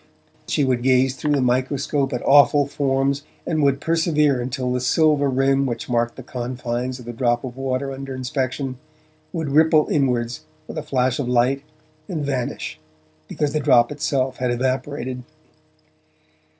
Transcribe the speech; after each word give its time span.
She 0.47 0.63
would 0.63 0.81
gaze 0.81 1.15
through 1.15 1.33
the 1.33 1.41
microscope 1.41 2.11
at 2.11 2.23
awful 2.25 2.65
forms, 2.65 3.21
and 3.45 3.61
would 3.61 3.79
persevere 3.79 4.41
until 4.41 4.73
the 4.73 4.81
silver 4.81 5.29
rim 5.29 5.67
which 5.67 5.87
marked 5.91 6.15
the 6.15 6.23
confines 6.23 6.97
of 6.97 7.05
the 7.05 7.13
drop 7.13 7.43
of 7.43 7.55
water 7.55 7.91
under 7.91 8.15
inspection 8.15 8.79
would 9.31 9.49
ripple 9.49 9.87
inwards 9.91 10.43
with 10.67 10.79
a 10.79 10.81
flash 10.81 11.19
of 11.19 11.29
light 11.29 11.61
and 12.07 12.25
vanish, 12.25 12.79
because 13.27 13.53
the 13.53 13.59
drop 13.59 13.91
itself 13.91 14.37
had 14.37 14.49
evaporated. 14.49 15.21